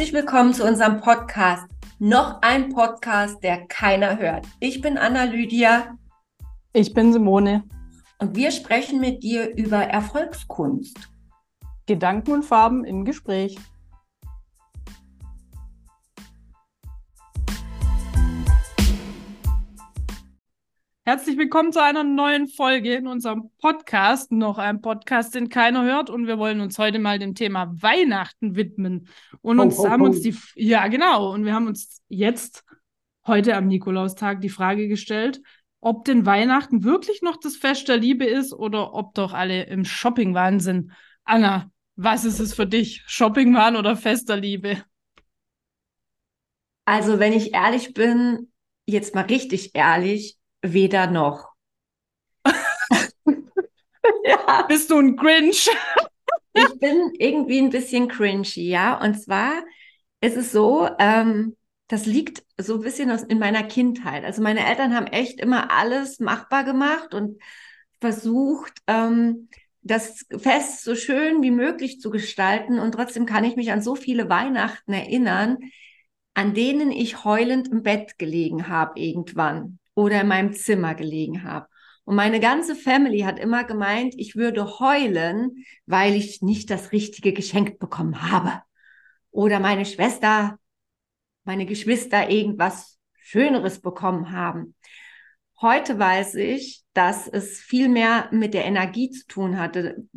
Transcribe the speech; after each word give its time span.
Herzlich 0.00 0.16
willkommen 0.16 0.54
zu 0.54 0.64
unserem 0.64 0.98
Podcast. 1.02 1.66
Noch 1.98 2.40
ein 2.40 2.70
Podcast, 2.70 3.44
der 3.44 3.66
keiner 3.66 4.18
hört. 4.18 4.46
Ich 4.58 4.80
bin 4.80 4.96
Anna 4.96 5.24
Lydia. 5.24 5.98
Ich 6.72 6.94
bin 6.94 7.12
Simone. 7.12 7.64
Und 8.18 8.34
wir 8.34 8.50
sprechen 8.50 8.98
mit 8.98 9.22
dir 9.22 9.54
über 9.58 9.76
Erfolgskunst. 9.76 10.96
Gedanken 11.84 12.32
und 12.32 12.46
Farben 12.46 12.86
im 12.86 13.04
Gespräch. 13.04 13.58
Herzlich 21.06 21.38
willkommen 21.38 21.72
zu 21.72 21.82
einer 21.82 22.04
neuen 22.04 22.46
Folge 22.46 22.94
in 22.94 23.06
unserem 23.06 23.50
Podcast. 23.56 24.32
Noch 24.32 24.58
ein 24.58 24.82
Podcast, 24.82 25.34
den 25.34 25.48
keiner 25.48 25.82
hört. 25.82 26.10
Und 26.10 26.26
wir 26.26 26.38
wollen 26.38 26.60
uns 26.60 26.78
heute 26.78 26.98
mal 26.98 27.18
dem 27.18 27.34
Thema 27.34 27.72
Weihnachten 27.80 28.54
widmen. 28.54 29.08
Und 29.40 29.60
uns 29.60 29.78
ho, 29.78 29.84
ho, 29.84 29.88
haben 29.88 30.02
uns 30.02 30.20
die, 30.20 30.36
ja 30.56 30.88
genau, 30.88 31.32
und 31.32 31.46
wir 31.46 31.54
haben 31.54 31.66
uns 31.66 32.02
jetzt 32.08 32.64
heute 33.26 33.56
am 33.56 33.66
Nikolaustag 33.66 34.42
die 34.42 34.50
Frage 34.50 34.88
gestellt, 34.88 35.40
ob 35.80 36.04
denn 36.04 36.26
Weihnachten 36.26 36.84
wirklich 36.84 37.22
noch 37.22 37.38
das 37.38 37.56
Fest 37.56 37.88
der 37.88 37.96
Liebe 37.96 38.26
ist 38.26 38.52
oder 38.52 38.92
ob 38.92 39.14
doch 39.14 39.32
alle 39.32 39.64
im 39.64 39.86
Shopping-Wahn 39.86 40.60
sind. 40.60 40.92
Anna, 41.24 41.70
was 41.96 42.26
ist 42.26 42.40
es 42.40 42.52
für 42.52 42.66
dich? 42.66 43.02
Shopping-Wahn 43.06 43.76
oder 43.76 43.96
Fest 43.96 44.28
der 44.28 44.36
Liebe? 44.36 44.84
Also, 46.84 47.18
wenn 47.18 47.32
ich 47.32 47.54
ehrlich 47.54 47.94
bin, 47.94 48.52
jetzt 48.84 49.14
mal 49.14 49.24
richtig 49.24 49.74
ehrlich, 49.74 50.36
weder 50.62 51.06
noch. 51.06 51.50
ja. 54.24 54.62
Bist 54.68 54.90
du 54.90 54.98
ein 54.98 55.16
Grinch? 55.16 55.70
ich 56.54 56.78
bin 56.78 57.12
irgendwie 57.18 57.58
ein 57.58 57.70
bisschen 57.70 58.08
cringy, 58.08 58.68
ja. 58.68 59.00
Und 59.00 59.20
zwar 59.20 59.62
ist 60.20 60.36
es 60.36 60.52
so, 60.52 60.88
ähm, 60.98 61.56
das 61.88 62.06
liegt 62.06 62.44
so 62.58 62.74
ein 62.74 62.82
bisschen 62.82 63.10
aus, 63.10 63.22
in 63.22 63.38
meiner 63.38 63.62
Kindheit. 63.64 64.24
Also 64.24 64.42
meine 64.42 64.66
Eltern 64.66 64.94
haben 64.94 65.06
echt 65.06 65.40
immer 65.40 65.70
alles 65.72 66.20
machbar 66.20 66.64
gemacht 66.64 67.14
und 67.14 67.40
versucht, 68.00 68.72
ähm, 68.86 69.48
das 69.82 70.26
Fest 70.36 70.84
so 70.84 70.94
schön 70.94 71.42
wie 71.42 71.50
möglich 71.50 72.00
zu 72.00 72.10
gestalten. 72.10 72.78
Und 72.78 72.92
trotzdem 72.92 73.26
kann 73.26 73.44
ich 73.44 73.56
mich 73.56 73.72
an 73.72 73.82
so 73.82 73.94
viele 73.94 74.28
Weihnachten 74.28 74.92
erinnern, 74.92 75.58
an 76.34 76.54
denen 76.54 76.92
ich 76.92 77.24
heulend 77.24 77.68
im 77.68 77.82
Bett 77.82 78.18
gelegen 78.18 78.68
habe 78.68 79.00
irgendwann 79.00 79.79
oder 80.00 80.22
in 80.22 80.28
meinem 80.28 80.54
Zimmer 80.54 80.94
gelegen 80.94 81.44
habe. 81.44 81.66
Und 82.04 82.16
meine 82.16 82.40
ganze 82.40 82.74
Family 82.74 83.20
hat 83.20 83.38
immer 83.38 83.64
gemeint, 83.64 84.14
ich 84.16 84.34
würde 84.34 84.78
heulen, 84.80 85.64
weil 85.84 86.14
ich 86.14 86.40
nicht 86.40 86.70
das 86.70 86.90
richtige 86.92 87.34
geschenkt 87.34 87.78
bekommen 87.78 88.30
habe. 88.32 88.62
Oder 89.30 89.60
meine 89.60 89.84
Schwester, 89.84 90.58
meine 91.44 91.66
Geschwister 91.66 92.30
irgendwas 92.30 92.98
Schöneres 93.18 93.82
bekommen 93.82 94.32
haben. 94.32 94.74
Heute 95.60 95.98
weiß 95.98 96.36
ich, 96.36 96.82
dass 96.94 97.28
es 97.28 97.60
viel 97.60 97.90
mehr 97.90 98.28
mit 98.32 98.54
der 98.54 98.64
Energie 98.64 99.10
zu 99.10 99.26
tun 99.26 99.58
hatte 99.58 100.08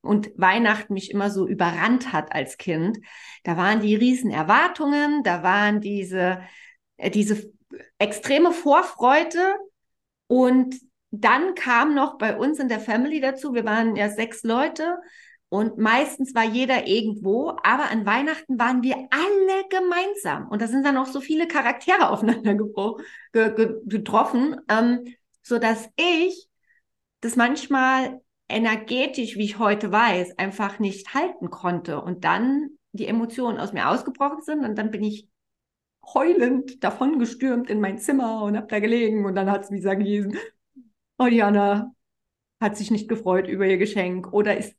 und 0.00 0.30
Weihnachten 0.36 0.94
mich 0.94 1.10
immer 1.10 1.28
so 1.30 1.46
überrannt 1.46 2.14
hat 2.14 2.32
als 2.32 2.56
Kind. 2.56 2.98
Da 3.44 3.58
waren 3.58 3.80
die 3.82 3.94
riesen 3.94 4.30
Erwartungen, 4.30 5.22
da 5.22 5.42
waren 5.42 5.82
diese, 5.82 6.40
äh, 6.96 7.10
diese 7.10 7.52
extreme 7.98 8.52
Vorfreude. 8.52 9.54
Und 10.28 10.76
dann 11.10 11.54
kam 11.54 11.94
noch 11.94 12.18
bei 12.18 12.36
uns 12.36 12.58
in 12.58 12.68
der 12.68 12.80
Family 12.80 13.20
dazu, 13.20 13.54
wir 13.54 13.64
waren 13.64 13.96
ja 13.96 14.10
sechs 14.10 14.42
Leute 14.42 14.98
und 15.48 15.78
meistens 15.78 16.34
war 16.34 16.44
jeder 16.44 16.86
irgendwo, 16.88 17.50
aber 17.62 17.90
an 17.90 18.04
Weihnachten 18.04 18.58
waren 18.58 18.82
wir 18.82 18.96
alle 19.10 19.68
gemeinsam. 19.70 20.48
Und 20.48 20.60
da 20.60 20.66
sind 20.66 20.84
dann 20.84 20.96
auch 20.96 21.06
so 21.06 21.20
viele 21.20 21.46
Charaktere 21.46 22.10
aufeinander 22.10 22.54
ge 22.54 23.54
ge 23.54 23.76
getroffen, 23.86 24.56
ähm, 24.68 25.14
so 25.42 25.60
ich 25.96 26.48
das 27.20 27.36
manchmal 27.36 28.20
energetisch, 28.48 29.36
wie 29.36 29.44
ich 29.44 29.58
heute 29.58 29.90
weiß, 29.90 30.38
einfach 30.38 30.78
nicht 30.78 31.14
halten 31.14 31.50
konnte. 31.50 32.00
Und 32.00 32.24
dann 32.24 32.70
die 32.92 33.06
Emotionen 33.06 33.58
aus 33.58 33.72
mir 33.72 33.88
ausgebrochen 33.88 34.42
sind 34.42 34.64
und 34.64 34.76
dann 34.76 34.90
bin 34.90 35.04
ich 35.04 35.28
heulend 36.14 36.82
davon 36.84 37.18
gestürmt 37.18 37.70
in 37.70 37.80
mein 37.80 37.98
Zimmer 37.98 38.42
und 38.42 38.56
habe 38.56 38.66
da 38.68 38.78
gelegen 38.80 39.24
und 39.24 39.34
dann 39.34 39.50
hat 39.50 39.64
es 39.64 39.70
wie 39.70 39.76
gesagt 39.76 39.98
gelesen, 39.98 40.36
oh 41.18 41.26
Diana 41.26 41.92
hat 42.60 42.76
sich 42.76 42.90
nicht 42.90 43.08
gefreut 43.08 43.48
über 43.48 43.66
ihr 43.66 43.78
Geschenk 43.78 44.32
oder 44.32 44.56
ist 44.56 44.74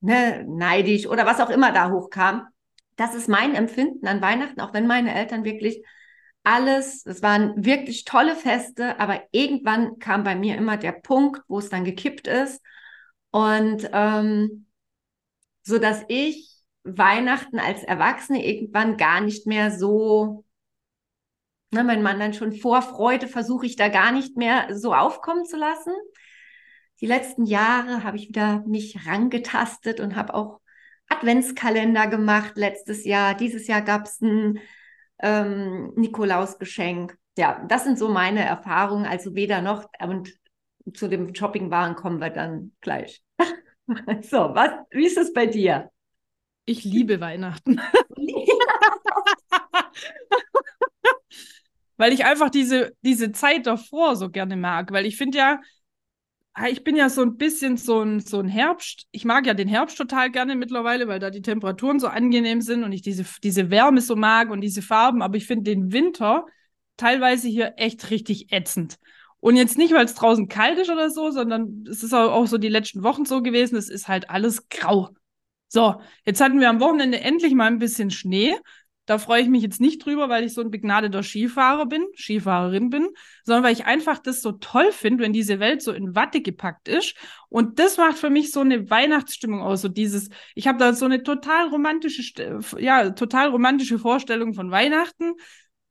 ne, 0.00 0.44
neidisch 0.48 1.06
oder 1.06 1.26
was 1.26 1.40
auch 1.40 1.50
immer 1.50 1.72
da 1.72 1.90
hochkam. 1.90 2.46
Das 2.96 3.14
ist 3.14 3.28
mein 3.28 3.54
Empfinden 3.54 4.06
an 4.06 4.20
Weihnachten, 4.20 4.60
auch 4.60 4.74
wenn 4.74 4.86
meine 4.86 5.14
Eltern 5.14 5.44
wirklich 5.44 5.84
alles, 6.42 7.04
es 7.06 7.22
waren 7.22 7.64
wirklich 7.64 8.04
tolle 8.04 8.34
Feste, 8.34 8.98
aber 8.98 9.22
irgendwann 9.32 9.98
kam 9.98 10.24
bei 10.24 10.34
mir 10.34 10.56
immer 10.56 10.76
der 10.76 10.92
Punkt, 10.92 11.42
wo 11.46 11.58
es 11.58 11.68
dann 11.68 11.84
gekippt 11.84 12.26
ist 12.26 12.62
und 13.30 13.88
ähm, 13.92 14.66
so 15.62 15.78
dass 15.78 16.04
ich 16.08 16.57
Weihnachten 16.96 17.58
als 17.58 17.82
Erwachsene 17.82 18.44
irgendwann 18.44 18.96
gar 18.96 19.20
nicht 19.20 19.46
mehr 19.46 19.70
so, 19.70 20.44
ne, 21.70 21.84
mein 21.84 22.02
Mann 22.02 22.20
dann 22.20 22.34
schon 22.34 22.52
vor 22.52 22.82
Freude 22.82 23.28
versuche 23.28 23.66
ich 23.66 23.76
da 23.76 23.88
gar 23.88 24.12
nicht 24.12 24.36
mehr 24.36 24.76
so 24.76 24.94
aufkommen 24.94 25.44
zu 25.44 25.56
lassen. 25.56 25.92
Die 27.00 27.06
letzten 27.06 27.44
Jahre 27.44 28.02
habe 28.04 28.16
ich 28.16 28.28
wieder 28.28 28.64
mich 28.66 29.06
rangetastet 29.06 30.00
und 30.00 30.16
habe 30.16 30.34
auch 30.34 30.60
Adventskalender 31.08 32.06
gemacht 32.06 32.52
letztes 32.56 33.04
Jahr. 33.04 33.34
Dieses 33.34 33.66
Jahr 33.66 33.82
gab 33.82 34.06
es 34.06 34.20
ein 34.20 34.58
ähm, 35.20 35.92
Nikolausgeschenk. 35.96 37.16
Ja, 37.36 37.64
das 37.68 37.84
sind 37.84 37.98
so 37.98 38.08
meine 38.08 38.44
Erfahrungen, 38.44 39.06
also 39.06 39.34
weder 39.34 39.62
noch 39.62 39.88
und 40.00 40.32
zu 40.94 41.08
dem 41.08 41.34
Shoppingwaren 41.34 41.94
kommen 41.94 42.20
wir 42.20 42.30
dann 42.30 42.72
gleich. 42.80 43.22
so, 44.22 44.54
was, 44.54 44.72
wie 44.90 45.06
ist 45.06 45.18
es 45.18 45.32
bei 45.32 45.46
dir? 45.46 45.90
Ich 46.68 46.84
liebe 46.84 47.20
Weihnachten. 47.20 47.80
weil 51.96 52.12
ich 52.12 52.26
einfach 52.26 52.50
diese, 52.50 52.92
diese 53.00 53.32
Zeit 53.32 53.66
davor 53.66 54.16
so 54.16 54.28
gerne 54.28 54.58
mag. 54.58 54.92
Weil 54.92 55.06
ich 55.06 55.16
finde 55.16 55.38
ja, 55.38 55.60
ich 56.70 56.84
bin 56.84 56.94
ja 56.94 57.08
so 57.08 57.22
ein 57.22 57.38
bisschen 57.38 57.78
so 57.78 58.02
ein, 58.02 58.20
so 58.20 58.38
ein 58.38 58.48
Herbst. 58.48 59.06
Ich 59.12 59.24
mag 59.24 59.46
ja 59.46 59.54
den 59.54 59.66
Herbst 59.66 59.96
total 59.96 60.30
gerne 60.30 60.56
mittlerweile, 60.56 61.08
weil 61.08 61.20
da 61.20 61.30
die 61.30 61.40
Temperaturen 61.40 62.00
so 62.00 62.08
angenehm 62.08 62.60
sind 62.60 62.84
und 62.84 62.92
ich 62.92 63.00
diese, 63.00 63.24
diese 63.42 63.70
Wärme 63.70 64.02
so 64.02 64.14
mag 64.14 64.50
und 64.50 64.60
diese 64.60 64.82
Farben. 64.82 65.22
Aber 65.22 65.38
ich 65.38 65.46
finde 65.46 65.70
den 65.70 65.90
Winter 65.90 66.44
teilweise 66.98 67.48
hier 67.48 67.72
echt 67.78 68.10
richtig 68.10 68.52
ätzend. 68.52 68.98
Und 69.40 69.56
jetzt 69.56 69.78
nicht, 69.78 69.94
weil 69.94 70.04
es 70.04 70.14
draußen 70.14 70.48
kalt 70.48 70.78
ist 70.78 70.90
oder 70.90 71.08
so, 71.08 71.30
sondern 71.30 71.86
es 71.88 72.02
ist 72.02 72.12
auch, 72.12 72.30
auch 72.30 72.46
so 72.46 72.58
die 72.58 72.68
letzten 72.68 73.04
Wochen 73.04 73.24
so 73.24 73.40
gewesen. 73.40 73.76
Es 73.76 73.88
ist 73.88 74.06
halt 74.06 74.28
alles 74.28 74.68
grau. 74.68 75.14
So, 75.68 76.00
jetzt 76.24 76.40
hatten 76.40 76.60
wir 76.60 76.70
am 76.70 76.80
Wochenende 76.80 77.20
endlich 77.20 77.54
mal 77.54 77.66
ein 77.66 77.78
bisschen 77.78 78.10
Schnee. 78.10 78.54
Da 79.08 79.16
freue 79.16 79.40
ich 79.40 79.48
mich 79.48 79.62
jetzt 79.62 79.80
nicht 79.80 80.04
drüber, 80.04 80.28
weil 80.28 80.44
ich 80.44 80.52
so 80.52 80.60
ein 80.60 80.70
begnadeter 80.70 81.22
Skifahrer 81.22 81.86
bin, 81.86 82.06
Skifahrerin 82.14 82.90
bin, 82.90 83.08
sondern 83.42 83.64
weil 83.64 83.72
ich 83.72 83.86
einfach 83.86 84.18
das 84.18 84.42
so 84.42 84.52
toll 84.52 84.92
finde, 84.92 85.24
wenn 85.24 85.32
diese 85.32 85.60
Welt 85.60 85.80
so 85.80 85.92
in 85.92 86.14
Watte 86.14 86.42
gepackt 86.42 86.88
ist. 86.88 87.14
Und 87.48 87.78
das 87.78 87.96
macht 87.96 88.18
für 88.18 88.28
mich 88.28 88.52
so 88.52 88.60
eine 88.60 88.90
Weihnachtsstimmung 88.90 89.62
aus. 89.62 89.80
So 89.80 89.88
dieses, 89.88 90.28
ich 90.54 90.68
habe 90.68 90.76
da 90.76 90.92
so 90.92 91.06
eine 91.06 91.22
total 91.22 91.68
romantische, 91.68 92.60
ja, 92.78 93.08
total 93.10 93.48
romantische 93.48 93.98
Vorstellung 93.98 94.52
von 94.52 94.70
Weihnachten. 94.70 95.32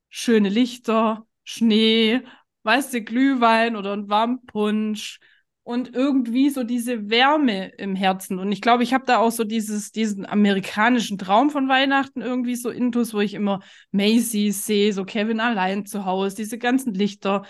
Schöne 0.09 0.49
Lichter, 0.49 1.25
Schnee, 1.43 2.21
weißt 2.63 2.93
du, 2.93 3.01
Glühwein 3.01 3.75
oder 3.75 3.93
ein 3.93 4.09
warmen 4.09 4.45
Punsch 4.45 5.19
und 5.67 5.93
irgendwie 5.93 6.49
so 6.49 6.63
diese 6.63 7.09
Wärme 7.09 7.73
im 7.77 7.93
Herzen. 7.93 8.39
Und 8.39 8.53
ich 8.53 8.61
glaube, 8.61 8.83
ich 8.83 8.93
habe 8.93 9.03
da 9.05 9.17
auch 9.17 9.33
so 9.33 9.43
dieses, 9.43 9.91
diesen 9.91 10.25
amerikanischen 10.25 11.17
Traum 11.17 11.49
von 11.49 11.67
Weihnachten 11.67 12.21
irgendwie 12.21 12.55
so 12.55 12.69
intus, 12.69 13.13
wo 13.13 13.19
ich 13.19 13.33
immer 13.33 13.59
Macy's 13.91 14.65
sehe, 14.65 14.93
so 14.93 15.03
Kevin 15.03 15.41
allein 15.41 15.85
zu 15.85 16.05
Hause, 16.05 16.37
diese 16.37 16.57
ganzen 16.57 16.93
Lichter. 16.93 17.43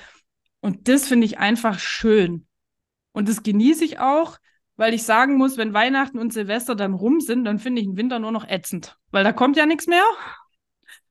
Und 0.62 0.88
das 0.88 1.08
finde 1.08 1.28
ich 1.28 1.38
einfach 1.38 1.78
schön. 1.78 2.48
Und 3.12 3.30
das 3.30 3.44
genieße 3.44 3.86
ich 3.86 4.00
auch, 4.00 4.40
weil 4.78 4.96
ich 4.96 5.04
sagen 5.04 5.38
muss, 5.38 5.58
wenn 5.58 5.75
Weihnachten 5.75 6.18
und 6.18 6.34
Silvester 6.34 6.74
dann 6.74 6.96
rum 6.96 7.19
sind, 7.19 7.46
dann 7.46 7.60
finde 7.60 7.81
ich 7.81 7.88
den 7.88 7.98
Winter 7.98 8.18
nur 8.18 8.31
noch 8.31 8.48
ätzend. 8.48 8.98
Weil 9.12 9.25
da 9.25 9.31
kommt 9.31 9.58
ja 9.58 9.68
nichts 9.68 9.86
mehr. 9.86 10.06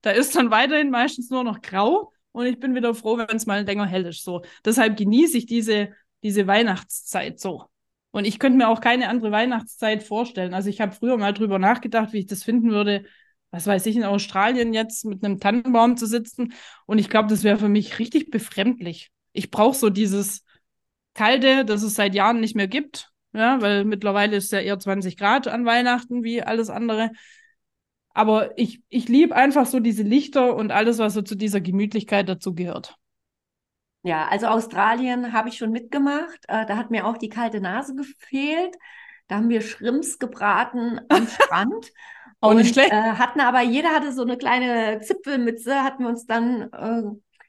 Da 0.00 0.10
ist 0.10 0.34
dann 0.34 0.50
weiterhin 0.50 0.90
meistens 0.90 1.30
nur 1.30 1.44
noch 1.44 1.62
grau. 1.62 2.12
Und 2.32 2.46
ich 2.46 2.58
bin 2.58 2.74
wieder 2.74 2.96
froh, 2.96 3.16
wenn 3.16 3.36
es 3.36 3.46
mal 3.46 3.64
länger 3.64 3.86
hell 3.86 4.06
ist. 4.06 4.24
So. 4.24 4.42
Deshalb 4.64 4.96
genieße 4.96 5.38
ich 5.38 5.46
diese 5.46 5.90
diese 6.22 6.46
Weihnachtszeit 6.46 7.40
so. 7.40 7.64
Und 8.10 8.24
ich 8.24 8.38
könnte 8.38 8.58
mir 8.58 8.68
auch 8.68 8.80
keine 8.80 9.08
andere 9.08 9.30
Weihnachtszeit 9.30 10.02
vorstellen. 10.02 10.54
Also 10.54 10.70
ich 10.70 10.80
habe 10.80 10.92
früher 10.92 11.18
mal 11.18 11.34
drüber 11.34 11.58
nachgedacht, 11.58 12.12
wie 12.12 12.20
ich 12.20 12.26
das 12.26 12.44
finden 12.44 12.70
würde, 12.70 13.04
was 13.50 13.66
weiß 13.66 13.86
ich, 13.86 13.96
in 13.96 14.04
Australien 14.04 14.72
jetzt 14.72 15.04
mit 15.04 15.24
einem 15.24 15.38
Tannenbaum 15.38 15.96
zu 15.96 16.06
sitzen. 16.06 16.54
Und 16.86 16.98
ich 16.98 17.10
glaube, 17.10 17.28
das 17.28 17.44
wäre 17.44 17.58
für 17.58 17.68
mich 17.68 17.98
richtig 17.98 18.30
befremdlich. 18.30 19.10
Ich 19.32 19.50
brauche 19.50 19.76
so 19.76 19.90
dieses 19.90 20.44
Kalte, 21.14 21.64
das 21.64 21.82
es 21.82 21.94
seit 21.94 22.14
Jahren 22.14 22.40
nicht 22.40 22.56
mehr 22.56 22.68
gibt. 22.68 23.10
Ja, 23.32 23.60
weil 23.60 23.84
mittlerweile 23.84 24.36
ist 24.36 24.50
ja 24.50 24.60
eher 24.60 24.78
20 24.78 25.18
Grad 25.18 25.46
an 25.46 25.66
Weihnachten 25.66 26.24
wie 26.24 26.42
alles 26.42 26.70
andere. 26.70 27.10
Aber 28.14 28.56
ich, 28.58 28.80
ich 28.88 29.08
liebe 29.08 29.36
einfach 29.36 29.66
so 29.66 29.78
diese 29.78 30.02
Lichter 30.02 30.56
und 30.56 30.72
alles, 30.72 30.96
was 30.96 31.12
so 31.12 31.20
zu 31.20 31.34
dieser 31.34 31.60
Gemütlichkeit 31.60 32.30
dazu 32.30 32.54
gehört. 32.54 32.96
Ja, 34.06 34.28
also 34.28 34.46
Australien 34.46 35.32
habe 35.32 35.48
ich 35.48 35.56
schon 35.56 35.72
mitgemacht. 35.72 36.38
Äh, 36.46 36.64
da 36.66 36.76
hat 36.76 36.92
mir 36.92 37.06
auch 37.06 37.18
die 37.18 37.28
kalte 37.28 37.60
Nase 37.60 37.96
gefehlt. 37.96 38.76
Da 39.26 39.36
haben 39.36 39.48
wir 39.48 39.60
Schrimps 39.60 40.20
gebraten 40.20 41.00
am 41.08 41.26
Strand. 41.26 41.90
Auch 42.40 42.54
nicht 42.54 42.72
schlecht. 42.72 42.92
Äh, 42.92 43.14
hatten 43.14 43.40
aber, 43.40 43.62
jeder 43.62 43.88
hatte 43.88 44.12
so 44.12 44.22
eine 44.22 44.38
kleine 44.38 45.00
Zipfelmütze, 45.00 45.82
hatten 45.82 46.04
wir 46.04 46.08
uns 46.08 46.24
dann 46.24 46.72
äh, 46.72 47.02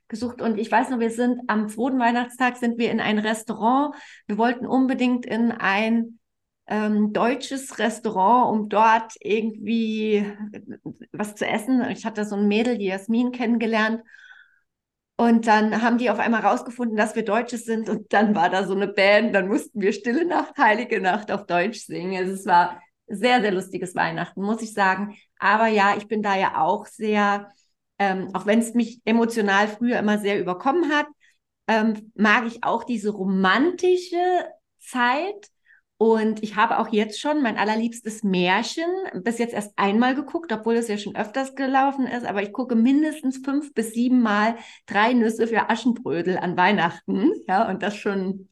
gesucht. 0.08 0.42
Und 0.42 0.58
ich 0.58 0.72
weiß 0.72 0.90
noch, 0.90 1.00
wir 1.00 1.12
sind 1.12 1.42
am 1.46 1.70
zweiten 1.70 2.00
Weihnachtstag 2.00 2.58
sind 2.58 2.80
wir 2.80 2.90
in 2.90 3.02
ein 3.02 3.20
Restaurant. 3.20 3.94
Wir 4.26 4.40
wollten 4.40 4.66
unbedingt 4.66 5.28
in 5.28 5.52
ein 5.52 6.18
ähm, 6.66 7.14
deutsches 7.14 7.78
Restaurant, 7.78 8.52
um 8.52 8.68
dort 8.68 9.14
irgendwie 9.20 10.26
was 11.12 11.36
zu 11.36 11.46
essen. 11.46 11.88
Ich 11.92 12.04
hatte 12.04 12.26
so 12.26 12.36
ein 12.36 12.48
Mädel, 12.48 12.80
die 12.80 12.86
Jasmin, 12.86 13.32
kennengelernt. 13.32 14.02
Und 15.20 15.48
dann 15.48 15.82
haben 15.82 15.98
die 15.98 16.12
auf 16.12 16.20
einmal 16.20 16.42
rausgefunden, 16.42 16.96
dass 16.96 17.16
wir 17.16 17.26
Deutsche 17.26 17.58
sind. 17.58 17.90
Und 17.90 18.14
dann 18.14 18.36
war 18.36 18.50
da 18.50 18.66
so 18.66 18.76
eine 18.76 18.88
Band. 18.88 19.34
Dann 19.34 19.48
mussten 19.48 19.82
wir 19.82 19.92
Stille 19.92 20.26
Nacht, 20.26 20.58
Heilige 20.58 21.02
Nacht 21.02 21.32
auf 21.32 21.48
Deutsch 21.48 21.80
singen. 21.80 22.16
Also 22.16 22.34
es 22.34 22.46
war 22.46 22.82
sehr, 23.08 23.42
sehr 23.42 23.52
lustiges 23.52 23.96
Weihnachten, 23.96 24.42
muss 24.42 24.62
ich 24.62 24.74
sagen. 24.74 25.18
Aber 25.40 25.68
ja, 25.68 25.96
ich 25.98 26.08
bin 26.08 26.22
da 26.22 26.36
ja 26.38 26.62
auch 26.62 26.86
sehr, 26.86 27.52
ähm, 27.98 28.30
auch 28.34 28.46
wenn 28.46 28.60
es 28.60 28.76
mich 28.76 29.02
emotional 29.06 29.68
früher 29.68 29.98
immer 29.98 30.20
sehr 30.20 30.40
überkommen 30.40 30.92
hat, 30.92 31.08
ähm, 31.68 32.12
mag 32.16 32.46
ich 32.46 32.64
auch 32.64 32.84
diese 32.84 33.10
romantische 33.10 34.46
Zeit 34.80 35.50
und 35.98 36.44
ich 36.44 36.56
habe 36.56 36.78
auch 36.78 36.90
jetzt 36.90 37.20
schon 37.20 37.42
mein 37.42 37.58
allerliebstes 37.58 38.24
Märchen 38.24 38.86
bis 39.16 39.40
jetzt 39.40 39.54
erst 39.54 39.74
einmal 39.78 40.14
geguckt, 40.14 40.52
obwohl 40.52 40.76
es 40.76 40.88
ja 40.88 40.98
schon 40.98 41.16
öfters 41.16 41.56
gelaufen 41.56 42.06
ist. 42.06 42.26
Aber 42.26 42.44
ich 42.44 42.54
gucke 42.54 42.76
mindestens 42.76 43.38
fünf 43.44 43.74
bis 43.74 43.94
sieben 43.94 44.22
Mal 44.22 44.58
drei 44.86 45.14
Nüsse 45.14 45.48
für 45.48 45.70
Aschenbrödel 45.70 46.38
an 46.38 46.56
Weihnachten. 46.56 47.32
Ja, 47.48 47.68
und 47.68 47.82
das 47.82 47.96
schon 47.96 48.48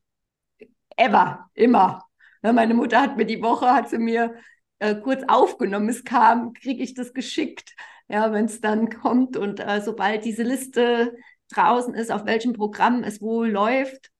ever, 0.97 1.49
immer. 1.53 2.05
Ja, 2.43 2.51
meine 2.51 2.73
Mutter 2.73 3.01
hat 3.01 3.15
mir 3.17 3.25
die 3.25 3.41
Woche, 3.41 3.71
hat 3.73 3.89
sie 3.89 3.99
mir 3.99 4.33
äh, 4.79 4.95
kurz 4.95 5.23
aufgenommen. 5.27 5.89
Es 5.89 6.03
kam, 6.03 6.53
kriege 6.53 6.83
ich 6.83 6.95
das 6.95 7.13
geschickt. 7.13 7.75
Ja, 8.07 8.31
wenn 8.31 8.45
es 8.45 8.59
dann 8.61 8.89
kommt 8.89 9.37
und 9.37 9.59
äh, 9.59 9.81
sobald 9.81 10.25
diese 10.25 10.43
Liste 10.43 11.15
draußen 11.49 11.93
ist, 11.93 12.11
auf 12.11 12.25
welchem 12.25 12.53
Programm 12.53 13.03
es 13.03 13.21
wohl 13.21 13.49
läuft, 13.49 14.11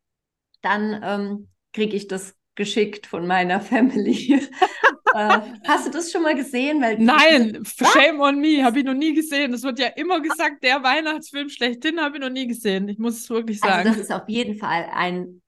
dann 0.61 1.01
ähm, 1.03 1.49
kriege 1.71 1.95
ich 1.95 2.07
das 2.07 2.35
geschickt 2.55 3.07
von 3.07 3.27
meiner 3.27 3.61
Family. 3.61 4.33
äh, 5.13 5.39
hast 5.65 5.87
du 5.87 5.91
das 5.91 6.11
schon 6.11 6.23
mal 6.23 6.35
gesehen? 6.35 6.81
Weil 6.81 6.97
Nein, 6.97 7.63
Shame 7.65 8.19
on 8.19 8.39
me, 8.39 8.63
habe 8.63 8.79
ich 8.79 8.85
noch 8.85 8.93
nie 8.93 9.13
gesehen. 9.13 9.53
Es 9.53 9.63
wird 9.63 9.79
ja 9.79 9.87
immer 9.87 10.21
gesagt, 10.21 10.63
der 10.63 10.83
Weihnachtsfilm 10.83 11.49
schlechthin 11.49 11.99
habe 11.99 12.17
ich 12.17 12.21
noch 12.21 12.29
nie 12.29 12.47
gesehen. 12.47 12.87
Ich 12.87 12.97
muss 12.97 13.19
es 13.19 13.29
wirklich 13.29 13.61
also 13.63 13.75
sagen. 13.75 13.87
Also 13.87 13.99
das 13.99 14.09
ist 14.09 14.15
auf 14.15 14.29
jeden 14.29 14.57
Fall 14.57 14.89
ein 14.93 15.41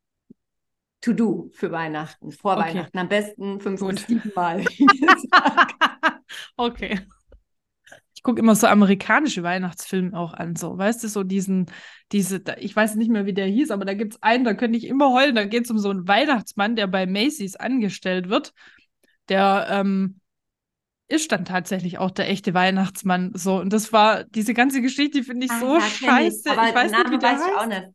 To-Do 1.02 1.50
für 1.54 1.72
Weihnachten, 1.72 2.32
vor 2.32 2.58
okay. 2.58 2.70
Weihnachten. 2.70 2.98
Am 2.98 3.08
besten 3.08 3.60
fünf 3.60 3.80
Gut. 3.80 3.96
bis 3.96 4.08
sieben 4.08 4.32
Mal. 4.36 4.64
okay 6.58 7.00
gucke 8.28 8.42
immer 8.42 8.56
so 8.56 8.68
amerikanische 8.68 9.42
Weihnachtsfilme 9.42 10.18
auch 10.18 10.34
an, 10.34 10.58
so, 10.58 10.78
weißt 10.78 11.02
du, 11.02 11.08
so 11.08 11.24
diesen, 11.24 11.68
diese, 12.12 12.44
ich 12.58 12.76
weiß 12.76 12.96
nicht 12.96 13.10
mehr, 13.10 13.26
wie 13.26 13.34
der 13.34 13.46
hieß, 13.46 13.72
aber 13.72 13.86
da 13.86 13.94
gibt 13.94 14.16
es 14.16 14.22
einen, 14.22 14.44
da 14.44 14.54
könnte 14.54 14.78
ich 14.78 14.86
immer 14.86 15.14
heulen, 15.14 15.34
da 15.34 15.46
geht 15.46 15.64
es 15.64 15.72
um 15.72 15.80
so 15.80 15.90
einen 15.90 16.10
Weihnachtsmann, 16.10 16.76
der 16.76 16.88
bei 16.88 17.06
Macy's 17.06 17.56
angestellt 17.56 18.28
wird, 18.28 18.54
der, 19.30 19.68
ähm, 19.70 20.20
ist 21.08 21.32
dann 21.32 21.46
tatsächlich 21.46 22.00
auch 22.00 22.12
der 22.12 22.30
echte 22.30 22.54
Weihnachtsmann, 22.54 23.32
so, 23.34 23.62
und 23.62 23.72
das 23.72 23.94
war, 23.94 24.26
diese 24.26 24.54
ganze 24.54 24.82
Geschichte, 24.82 25.20
die 25.20 25.24
finde 25.24 25.46
ich 25.46 25.52
ah, 25.54 25.60
so 25.62 25.80
scheiße, 25.80 26.50
ich, 26.50 26.52
ich 26.52 26.76
weiß 26.76 26.92
nicht, 26.92 27.12
wie 27.12 27.20
der 27.20 27.30
weiß 27.30 27.40
heißt. 27.40 27.50
Ich 27.50 27.58
auch 27.58 27.66
nicht. 27.66 27.88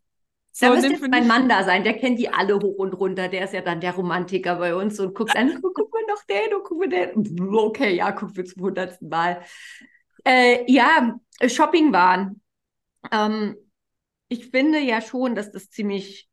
So, 0.55 0.67
da 0.67 0.73
müsste 0.73 0.93
jetzt 0.93 1.08
mein 1.08 1.26
Mann 1.26 1.46
da 1.46 1.62
sein, 1.62 1.84
der 1.84 1.93
kennt 1.93 2.19
die 2.19 2.31
alle 2.31 2.56
hoch 2.56 2.79
und 2.79 2.94
runter, 2.94 3.29
der 3.29 3.44
ist 3.44 3.52
ja 3.52 3.61
dann 3.61 3.82
der 3.82 3.93
Romantiker 3.93 4.56
bei 4.56 4.75
uns 4.75 4.99
und 4.99 5.14
guckt 5.14 5.37
an, 5.37 5.61
guck, 5.61 5.75
guck 5.75 5.93
mal 5.93 6.02
noch 6.08 6.23
den 6.25 6.55
und 6.55 6.64
guck 6.64 6.79
mal 6.79 6.88
den. 6.88 7.55
Okay, 7.55 7.94
ja, 7.94 8.12
guck 8.12 8.34
wir 8.34 8.46
zum 8.46 8.62
hundertsten 8.62 9.11
Mal. 9.11 9.43
Äh, 10.25 10.71
ja, 10.71 11.19
Shopping 11.47 11.93
waren. 11.93 12.41
Ähm, 13.11 13.57
ich 14.29 14.51
finde 14.51 14.79
ja 14.79 15.01
schon, 15.01 15.35
dass 15.35 15.51
das 15.51 15.71
ziemlich 15.71 16.29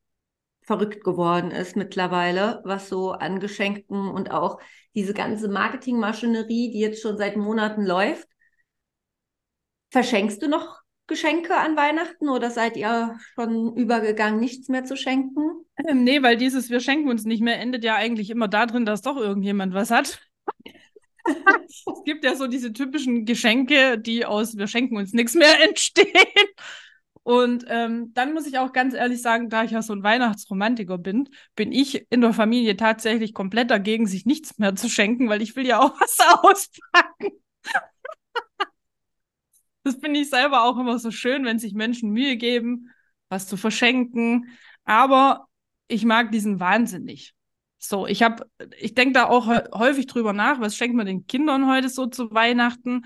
verrückt 0.61 1.03
geworden 1.03 1.51
ist 1.51 1.75
mittlerweile, 1.75 2.61
was 2.63 2.89
so 2.89 3.11
an 3.11 3.39
Geschenken 3.39 4.07
und 4.09 4.31
auch 4.31 4.59
diese 4.93 5.13
ganze 5.13 5.47
Marketingmaschinerie, 5.47 6.71
die 6.71 6.79
jetzt 6.79 7.01
schon 7.01 7.17
seit 7.17 7.37
Monaten 7.37 7.85
läuft. 7.85 8.27
Verschenkst 9.89 10.41
du 10.43 10.47
noch 10.47 10.79
Geschenke 11.07 11.57
an 11.57 11.75
Weihnachten 11.75 12.29
oder 12.29 12.51
seid 12.51 12.77
ihr 12.77 13.17
schon 13.33 13.75
übergegangen, 13.75 14.39
nichts 14.39 14.69
mehr 14.69 14.85
zu 14.85 14.95
schenken? 14.95 15.65
Ähm, 15.87 16.03
nee, 16.03 16.21
weil 16.21 16.37
dieses 16.37 16.69
Wir 16.69 16.79
schenken 16.79 17.09
uns 17.09 17.25
nicht 17.25 17.41
mehr 17.41 17.59
endet 17.59 17.83
ja 17.83 17.95
eigentlich 17.95 18.29
immer 18.29 18.47
darin, 18.47 18.85
dass 18.85 19.01
doch 19.01 19.17
irgendjemand 19.17 19.73
was 19.73 19.89
hat. 19.89 20.21
es 21.25 22.03
gibt 22.05 22.23
ja 22.23 22.35
so 22.35 22.47
diese 22.47 22.73
typischen 22.73 23.25
Geschenke, 23.25 23.99
die 23.99 24.25
aus 24.25 24.57
wir 24.57 24.67
schenken 24.67 24.97
uns 24.97 25.13
nichts 25.13 25.35
mehr 25.35 25.63
entstehen. 25.67 26.07
Und 27.23 27.65
ähm, 27.67 28.11
dann 28.13 28.33
muss 28.33 28.47
ich 28.47 28.57
auch 28.57 28.71
ganz 28.71 28.93
ehrlich 28.93 29.21
sagen, 29.21 29.49
da 29.49 29.63
ich 29.63 29.71
ja 29.71 29.81
so 29.81 29.93
ein 29.93 30.03
Weihnachtsromantiker 30.03 30.97
bin, 30.97 31.29
bin 31.55 31.71
ich 31.71 32.07
in 32.09 32.21
der 32.21 32.33
Familie 32.33 32.75
tatsächlich 32.75 33.33
komplett 33.33 33.69
dagegen, 33.69 34.07
sich 34.07 34.25
nichts 34.25 34.57
mehr 34.57 34.75
zu 34.75 34.89
schenken, 34.89 35.29
weil 35.29 35.41
ich 35.41 35.55
will 35.55 35.67
ja 35.67 35.79
auch 35.79 35.93
was 36.01 36.17
auspacken. 36.41 37.39
das 39.83 39.95
finde 39.95 40.21
ich 40.21 40.29
selber 40.29 40.63
auch 40.63 40.79
immer 40.79 40.97
so 40.97 41.11
schön, 41.11 41.45
wenn 41.45 41.59
sich 41.59 41.73
Menschen 41.73 42.11
Mühe 42.11 42.37
geben, 42.37 42.89
was 43.27 43.47
zu 43.47 43.57
verschenken. 43.57 44.57
Aber 44.85 45.47
ich 45.87 46.05
mag 46.05 46.31
diesen 46.31 46.59
Wahnsinn 46.59 47.03
nicht. 47.03 47.35
So, 47.79 48.05
ich 48.07 48.23
habe, 48.23 48.45
ich 48.77 48.93
denke 48.93 49.13
da 49.13 49.27
auch 49.27 49.47
häufig 49.73 50.05
drüber 50.05 50.33
nach, 50.33 50.59
was 50.59 50.75
schenkt 50.75 50.95
man 50.97 51.05
den 51.05 51.25
Kindern 51.27 51.69
heute 51.71 51.87
so 51.89 52.07
zu 52.07 52.29
Weihnachten? 52.31 53.05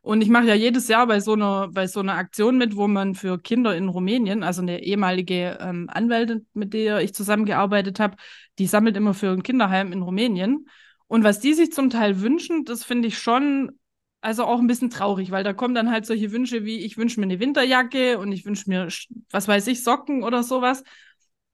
Und 0.00 0.22
ich 0.22 0.30
mache 0.30 0.46
ja 0.46 0.54
jedes 0.54 0.88
Jahr 0.88 1.06
bei 1.06 1.20
so 1.20 1.34
einer, 1.34 1.68
bei 1.68 1.86
so 1.86 2.00
einer 2.00 2.14
Aktion 2.14 2.56
mit, 2.56 2.76
wo 2.76 2.88
man 2.88 3.14
für 3.14 3.38
Kinder 3.38 3.76
in 3.76 3.88
Rumänien, 3.88 4.42
also 4.42 4.62
eine 4.62 4.82
ehemalige 4.82 5.58
ähm, 5.60 5.90
Anwältin, 5.92 6.46
mit 6.54 6.72
der 6.72 7.00
ich 7.00 7.12
zusammengearbeitet 7.12 8.00
habe, 8.00 8.16
die 8.58 8.66
sammelt 8.66 8.96
immer 8.96 9.12
für 9.12 9.30
ein 9.30 9.42
Kinderheim 9.42 9.92
in 9.92 10.00
Rumänien. 10.00 10.66
Und 11.06 11.24
was 11.24 11.40
die 11.40 11.52
sich 11.52 11.72
zum 11.72 11.90
Teil 11.90 12.20
wünschen, 12.22 12.64
das 12.64 12.84
finde 12.84 13.08
ich 13.08 13.18
schon, 13.18 13.78
also 14.22 14.44
auch 14.44 14.58
ein 14.60 14.66
bisschen 14.66 14.90
traurig, 14.90 15.30
weil 15.30 15.44
da 15.44 15.52
kommen 15.52 15.74
dann 15.74 15.90
halt 15.90 16.06
solche 16.06 16.32
Wünsche 16.32 16.64
wie, 16.64 16.78
ich 16.78 16.96
wünsche 16.96 17.20
mir 17.20 17.26
eine 17.26 17.40
Winterjacke 17.40 18.18
und 18.18 18.32
ich 18.32 18.46
wünsche 18.46 18.70
mir, 18.70 18.88
was 19.30 19.48
weiß 19.48 19.66
ich, 19.66 19.84
Socken 19.84 20.22
oder 20.22 20.42
sowas. 20.42 20.82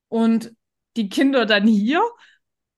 Und 0.09 0.52
die 0.97 1.09
Kinder 1.09 1.47
dann 1.47 1.67
hier 1.67 2.02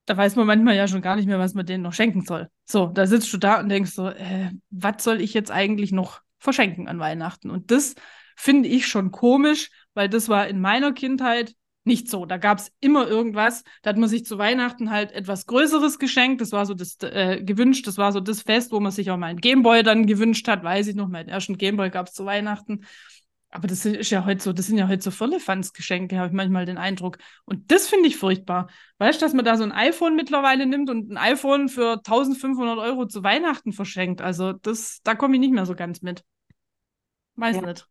da 0.07 0.17
weiß 0.17 0.37
man 0.37 0.47
manchmal 0.47 0.77
ja 0.77 0.89
schon 0.89 1.03
gar 1.03 1.17
nicht 1.17 1.27
mehr, 1.27 1.39
was 1.39 1.55
man 1.55 1.67
denen 1.67 1.83
noch 1.83 1.93
schenken 1.93 2.23
soll. 2.23 2.49
So, 2.65 2.87
da 2.87 3.07
sitzt 3.07 3.33
du 3.33 3.39
da 3.39 3.61
und 3.61 3.69
denkst 3.69 3.91
so, 3.91 4.09
äh, 4.09 4.51
was 4.71 5.03
soll 5.05 5.21
ich 5.21 5.35
jetzt 5.35 5.51
eigentlich 5.51 5.93
noch 5.93 6.21
verschenken 6.39 6.89
an 6.89 6.99
Weihnachten? 7.01 7.51
Und 7.51 7.71
das 7.71 7.95
finde 8.37 8.69
ich 8.69 8.87
schon 8.87 9.11
komisch, 9.11 9.71
weil 9.95 10.09
das 10.09 10.29
war 10.29 10.47
in 10.47 10.61
meiner 10.61 10.93
Kindheit 10.93 11.55
nicht 11.87 12.11
so. 12.11 12.27
Da 12.27 12.37
gab 12.37 12.59
es 12.59 12.73
immer 12.81 13.07
irgendwas. 13.07 13.63
Da 13.83 13.91
hat 13.91 13.97
man 13.97 14.09
sich 14.09 14.25
zu 14.25 14.39
Weihnachten 14.39 14.91
halt 14.91 15.13
etwas 15.13 15.47
Größeres 15.47 15.99
geschenkt. 15.99 16.41
Das 16.41 16.53
war 16.53 16.67
so 16.67 16.75
das 16.75 16.97
äh, 17.03 17.43
gewünscht. 17.43 17.87
Das 17.87 17.97
war 17.97 18.13
so 18.13 18.21
das 18.21 18.43
Fest, 18.43 18.73
wo 18.73 18.81
man 18.81 18.91
sich 18.93 19.11
auch 19.11 19.17
mal 19.17 19.27
einen 19.27 19.41
Gameboy 19.41 19.83
dann 19.85 20.07
gewünscht 20.07 20.49
hat. 20.49 20.65
Weiß 20.65 20.89
ich 20.89 20.97
noch, 20.97 21.09
meinen 21.09 21.29
ersten 21.29 21.57
Gameboy 21.57 21.91
gab 21.91 22.09
es 22.09 22.15
zu 22.15 22.27
Weihnachten. 22.27 22.85
Aber 23.57 23.69
das 23.69 23.87
ist 23.87 24.11
ja 24.11 24.27
heute 24.27 24.43
so, 24.43 24.53
das 24.53 24.67
sind 24.67 24.77
ja 24.77 24.87
heute 24.87 25.01
so 25.01 25.11
Firlefanz-Geschenke, 25.11 26.19
habe 26.19 26.27
ich 26.27 26.35
manchmal 26.35 26.67
den 26.67 26.77
Eindruck. 26.77 27.17
Und 27.47 27.73
das 27.73 27.89
finde 27.89 28.07
ich 28.07 28.19
furchtbar. 28.19 28.69
Weißt 28.99 29.19
du, 29.19 29.25
dass 29.25 29.33
man 29.33 29.47
da 29.47 29.57
so 29.57 29.65
ein 29.65 29.73
iPhone 29.73 30.15
mittlerweile 30.15 30.67
nimmt 30.67 30.91
und 30.91 31.11
ein 31.11 31.17
iPhone 31.17 31.71
für 31.71 31.95
1500 31.95 32.77
Euro 32.77 33.07
zu 33.07 33.23
Weihnachten 33.23 33.73
verschenkt? 33.73 34.21
Also, 34.21 34.53
das, 34.53 35.01
da 35.05 35.15
komme 35.15 35.37
ich 35.37 35.41
nicht 35.41 35.55
mehr 35.55 35.65
so 35.65 35.75
ganz 35.75 36.03
mit. 36.03 36.23
Weiß 37.37 37.57
ja. 37.57 37.63
nicht. 37.63 37.89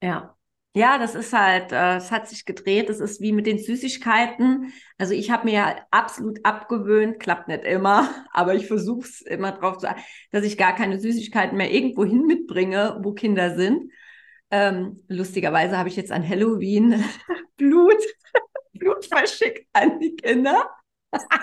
Ja. 0.00 0.36
Ja, 0.72 0.98
das 0.98 1.16
ist 1.16 1.32
halt, 1.32 1.72
äh, 1.72 1.96
es 1.96 2.12
hat 2.12 2.28
sich 2.28 2.44
gedreht. 2.44 2.88
Das 2.88 3.00
ist 3.00 3.20
wie 3.20 3.32
mit 3.32 3.48
den 3.48 3.58
Süßigkeiten. 3.58 4.72
Also 4.98 5.14
ich 5.14 5.32
habe 5.32 5.46
mir 5.46 5.54
ja 5.54 5.76
absolut 5.90 6.44
abgewöhnt, 6.44 7.18
klappt 7.18 7.48
nicht 7.48 7.64
immer, 7.64 8.08
aber 8.32 8.54
ich 8.54 8.68
versuche 8.68 9.00
es 9.00 9.20
immer 9.20 9.50
drauf 9.50 9.78
zu, 9.78 9.88
dass 10.30 10.44
ich 10.44 10.56
gar 10.56 10.76
keine 10.76 11.00
Süßigkeiten 11.00 11.58
mehr 11.58 11.72
irgendwo 11.72 12.04
hin 12.04 12.24
mitbringe, 12.26 13.00
wo 13.02 13.14
Kinder 13.14 13.56
sind. 13.56 13.90
Ähm, 14.50 15.02
lustigerweise 15.08 15.76
habe 15.76 15.88
ich 15.88 15.96
jetzt 15.96 16.12
an 16.12 16.26
Halloween 16.26 17.04
Blut, 17.56 18.00
Blut 18.74 19.04
verschickt 19.06 19.66
an 19.72 19.98
die 19.98 20.14
Kinder. 20.16 20.70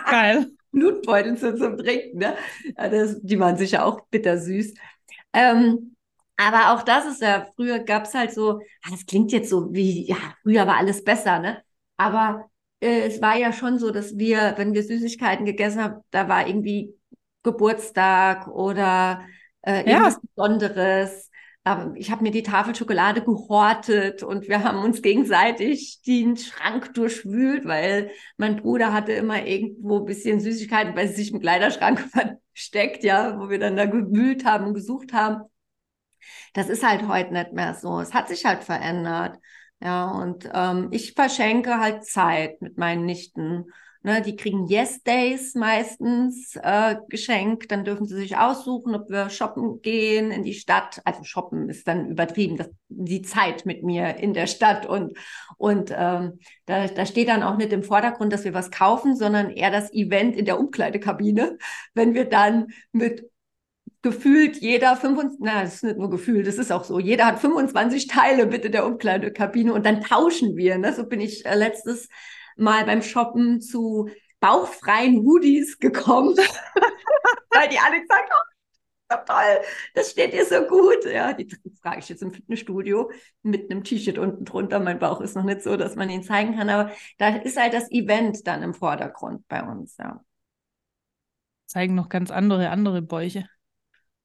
Geil. 0.09 0.51
Blutbeutel 0.71 1.37
zu, 1.37 1.55
zum 1.55 1.77
Trinken. 1.77 2.17
Ne? 2.17 2.35
Das, 2.75 3.21
die 3.21 3.39
waren 3.39 3.57
sicher 3.57 3.85
auch 3.85 4.07
bittersüß. 4.07 4.73
Ähm, 5.33 5.95
aber 6.35 6.73
auch 6.73 6.83
das 6.83 7.05
ist 7.05 7.21
ja, 7.21 7.47
früher 7.55 7.79
gab 7.79 8.05
es 8.05 8.13
halt 8.13 8.33
so, 8.33 8.59
ah, 8.83 8.89
das 8.89 9.05
klingt 9.05 9.31
jetzt 9.31 9.49
so 9.49 9.71
wie, 9.73 10.07
ja, 10.07 10.17
früher 10.41 10.65
war 10.65 10.77
alles 10.77 11.03
besser, 11.03 11.39
ne? 11.39 11.61
Aber 11.97 12.49
äh, 12.79 13.07
es 13.07 13.21
war 13.21 13.37
ja 13.37 13.53
schon 13.53 13.77
so, 13.77 13.91
dass 13.91 14.17
wir, 14.17 14.55
wenn 14.57 14.73
wir 14.73 14.83
Süßigkeiten 14.83 15.45
gegessen 15.45 15.83
haben, 15.83 16.01
da 16.09 16.27
war 16.27 16.47
irgendwie 16.47 16.95
Geburtstag 17.43 18.47
oder 18.47 19.23
äh, 19.61 19.81
irgendwas 19.89 20.19
Besonderes. 20.21 21.29
Aber 21.65 21.93
ich 21.95 22.11
habe 22.11 22.23
mir 22.23 22.31
die 22.31 22.43
Tafel 22.43 22.75
Schokolade 22.75 23.23
gehortet 23.23 24.21
und 24.21 24.49
wir 24.49 24.63
haben 24.63 24.79
uns 24.79 25.01
gegenseitig 25.01 26.01
den 26.05 26.35
Schrank 26.35 26.93
durchwühlt, 26.93 27.65
weil 27.65 28.11
mein 28.35 28.57
Bruder 28.57 28.91
hatte 28.91 29.13
immer 29.13 29.45
irgendwo 29.45 29.99
ein 29.99 30.05
bisschen 30.05 30.41
Süßigkeiten 30.41 30.93
bei 30.93 31.07
sich 31.07 31.31
im 31.31 31.39
Kleiderschrank 31.39 31.99
versteckt, 32.53 33.03
ja, 33.05 33.39
wo 33.39 33.49
wir 33.49 33.59
dann 33.59 33.77
da 33.77 33.85
gewühlt 33.85 34.43
haben 34.43 34.67
und 34.67 34.73
gesucht 34.73 35.13
haben. 35.13 35.43
Das 36.53 36.69
ist 36.69 36.83
halt 36.87 37.07
heute 37.07 37.33
nicht 37.33 37.53
mehr 37.53 37.73
so. 37.75 37.99
Es 37.99 38.13
hat 38.13 38.27
sich 38.27 38.45
halt 38.45 38.63
verändert. 38.63 39.37
Ja, 39.81 40.11
und 40.11 40.49
ähm, 40.53 40.89
ich 40.91 41.13
verschenke 41.13 41.79
halt 41.79 42.05
Zeit 42.05 42.61
mit 42.61 42.77
meinen 42.77 43.05
Nichten. 43.05 43.65
Ne, 44.05 44.21
die 44.21 44.35
kriegen 44.35 44.67
Yes 44.67 45.01
Days 45.01 45.55
meistens 45.55 46.57
äh, 46.61 46.97
geschenkt. 47.07 47.71
Dann 47.71 47.85
dürfen 47.85 48.05
sie 48.05 48.17
sich 48.17 48.35
aussuchen, 48.35 48.95
ob 48.95 49.09
wir 49.09 49.29
shoppen 49.29 49.81
gehen 49.81 50.29
in 50.29 50.43
die 50.43 50.55
Stadt. 50.55 51.01
Also 51.05 51.23
shoppen 51.23 51.69
ist 51.69 51.87
dann 51.87 52.09
übertrieben, 52.09 52.57
das, 52.57 52.69
die 52.89 53.21
Zeit 53.21 53.65
mit 53.65 53.81
mir 53.83 54.17
in 54.17 54.33
der 54.33 54.47
Stadt. 54.47 54.85
Und, 54.85 55.17
und 55.55 55.93
ähm, 55.95 56.39
da, 56.65 56.87
da 56.87 57.05
steht 57.05 57.29
dann 57.29 57.43
auch 57.43 57.55
nicht 57.55 57.71
im 57.71 57.83
Vordergrund, 57.83 58.33
dass 58.33 58.43
wir 58.43 58.53
was 58.53 58.71
kaufen, 58.71 59.15
sondern 59.15 59.49
eher 59.49 59.71
das 59.71 59.93
Event 59.93 60.35
in 60.35 60.43
der 60.43 60.59
Umkleidekabine, 60.59 61.57
wenn 61.93 62.13
wir 62.13 62.25
dann 62.25 62.67
mit 62.91 63.29
gefühlt 64.01 64.57
jeder 64.57 64.97
25, 64.97 65.39
na, 65.41 65.63
das 65.63 65.75
ist 65.75 65.83
nicht 65.85 65.97
nur 65.97 66.09
gefühlt, 66.09 66.45
das 66.45 66.57
ist 66.57 66.73
auch 66.73 66.83
so, 66.83 66.99
jeder 66.99 67.25
hat 67.25 67.39
25 67.39 68.07
Teile 68.07 68.47
bitte 68.47 68.69
der 68.69 68.85
Umkleidekabine 68.85 69.73
und 69.73 69.85
dann 69.85 70.01
tauschen 70.01 70.57
wir. 70.57 70.77
Ne? 70.77 70.91
So 70.91 71.05
bin 71.07 71.21
ich 71.21 71.45
äh, 71.45 71.55
letztes 71.55 72.09
mal 72.57 72.85
beim 72.85 73.01
Shoppen 73.01 73.61
zu 73.61 74.09
bauchfreien 74.39 75.23
Hoodies 75.23 75.79
gekommen, 75.79 76.35
weil 77.49 77.69
die 77.69 77.79
alle 77.79 78.01
gesagt 78.01 78.29
haben, 78.29 78.49
oh, 79.11 79.25
toll, 79.25 79.65
das 79.93 80.11
steht 80.11 80.33
dir 80.33 80.45
so 80.45 80.61
gut. 80.65 81.05
Ja, 81.05 81.33
die 81.33 81.47
frage 81.81 81.99
ich 81.99 82.09
jetzt 82.09 82.21
im 82.21 82.31
Fitnessstudio 82.31 83.11
mit 83.41 83.71
einem 83.71 83.83
T-Shirt 83.83 84.17
unten 84.17 84.45
drunter. 84.45 84.79
Mein 84.79 84.99
Bauch 84.99 85.21
ist 85.21 85.35
noch 85.35 85.43
nicht 85.43 85.61
so, 85.61 85.77
dass 85.77 85.95
man 85.95 86.09
ihn 86.09 86.23
zeigen 86.23 86.57
kann, 86.57 86.69
aber 86.69 86.91
da 87.17 87.29
ist 87.37 87.57
halt 87.57 87.73
das 87.73 87.89
Event 87.91 88.45
dann 88.47 88.63
im 88.63 88.73
Vordergrund 88.73 89.47
bei 89.47 89.63
uns, 89.63 89.97
ja. 89.97 90.21
Zeigen 91.65 91.95
noch 91.95 92.09
ganz 92.09 92.29
andere, 92.29 92.69
andere 92.69 93.01
Bäuche. 93.01 93.47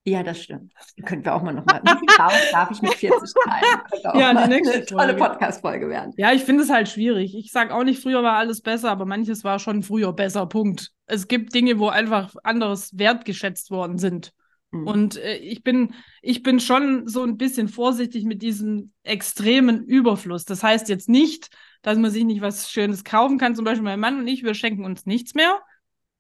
Ja, 0.09 0.23
das 0.23 0.43
stimmt. 0.43 0.73
Das 0.75 0.95
können 1.07 1.23
wir 1.23 1.35
auch 1.35 1.43
mal 1.43 1.53
nochmal. 1.53 1.83
Wie 1.85 1.99
viel 1.99 2.17
Bauch 2.17 2.33
darf 2.51 2.71
ich 2.71 2.81
mit 2.81 2.95
40 2.95 3.35
teilen? 3.45 3.81
ja, 4.19 4.47
die 4.47 4.49
nächste 4.49 4.75
eine 4.75 4.87
tolle 4.87 5.15
Podcast-Folge 5.15 5.89
werden. 5.89 6.15
Ja, 6.17 6.33
ich 6.33 6.45
finde 6.45 6.63
es 6.63 6.71
halt 6.71 6.89
schwierig. 6.89 7.37
Ich 7.37 7.53
sage 7.53 7.75
auch 7.75 7.85
nicht, 7.85 8.03
früher 8.03 8.23
war 8.23 8.37
alles 8.37 8.63
besser, 8.63 8.91
aber 8.91 9.05
manches 9.05 9.45
war 9.45 9.59
schon 9.59 9.83
früher 9.83 10.15
besser. 10.15 10.47
Punkt. 10.47 10.93
Es 11.07 11.29
gibt 11.29 11.55
Dinge, 11.55 11.79
wo 11.79 11.89
einfach 11.89 12.35
anderes 12.43 12.97
wertgeschätzt 12.99 13.71
worden 13.71 13.99
sind. 13.99 14.33
Mhm. 14.71 14.87
Und 14.87 15.17
äh, 15.19 15.37
ich 15.37 15.63
bin, 15.63 15.95
ich 16.23 16.43
bin 16.43 16.59
schon 16.59 17.07
so 17.07 17.23
ein 17.23 17.37
bisschen 17.37 17.69
vorsichtig 17.69 18.25
mit 18.25 18.41
diesem 18.41 18.93
extremen 19.03 19.85
Überfluss. 19.85 20.47
Das 20.47 20.63
heißt 20.63 20.89
jetzt 20.89 21.11
nicht, 21.11 21.51
dass 21.83 21.99
man 21.99 22.11
sich 22.11 22.25
nicht 22.25 22.41
was 22.41 22.71
Schönes 22.71 23.05
kaufen 23.05 23.37
kann. 23.37 23.55
Zum 23.55 23.67
Beispiel 23.67 23.85
mein 23.85 24.01
Mann 24.01 24.21
und 24.21 24.27
ich, 24.27 24.43
wir 24.43 24.55
schenken 24.55 24.85
uns 24.85 25.05
nichts 25.05 25.35
mehr 25.35 25.59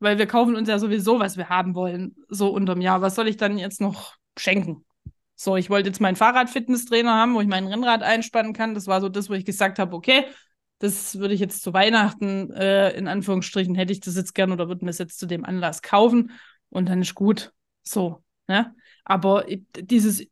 weil 0.01 0.19
wir 0.19 0.27
kaufen 0.27 0.57
uns 0.57 0.69
ja 0.69 0.79
sowieso, 0.79 1.19
was 1.19 1.37
wir 1.37 1.49
haben 1.49 1.75
wollen, 1.75 2.17
so 2.29 2.49
unterm 2.49 2.81
Jahr. 2.81 3.01
Was 3.01 3.15
soll 3.15 3.29
ich 3.29 3.37
dann 3.37 3.59
jetzt 3.59 3.81
noch 3.81 4.15
schenken? 4.39 4.85
So, 5.35 5.57
ich 5.57 5.71
wollte 5.71 5.89
jetzt 5.89 6.01
meinen 6.01 6.17
Fahrrad-Fitnesstrainer 6.17 7.15
haben, 7.15 7.35
wo 7.35 7.41
ich 7.41 7.47
mein 7.47 7.67
Rennrad 7.67 8.03
einspannen 8.03 8.53
kann. 8.53 8.75
Das 8.75 8.87
war 8.87 9.01
so 9.01 9.09
das, 9.09 9.31
wo 9.31 9.35
ich 9.35 9.45
gesagt 9.45 9.79
habe, 9.79 9.95
okay, 9.95 10.25
das 10.79 11.19
würde 11.19 11.35
ich 11.35 11.41
jetzt 11.41 11.63
zu 11.63 11.73
Weihnachten, 11.73 12.53
äh, 12.53 12.91
in 12.91 13.09
Anführungsstrichen, 13.09 13.75
hätte 13.75 13.93
ich 13.93 14.01
das 14.01 14.17
jetzt 14.17 14.35
gern 14.35 14.53
oder 14.53 14.69
würde 14.69 14.85
mir 14.85 14.91
das 14.91 14.99
jetzt 14.99 15.19
zu 15.19 15.27
dem 15.27 15.45
Anlass 15.45 15.83
kaufen 15.83 16.33
und 16.71 16.89
dann 16.89 17.03
ist 17.03 17.15
gut. 17.15 17.53
So, 17.83 18.23
ne? 18.47 18.75
Aber 19.05 19.47
dieses, 19.77 20.27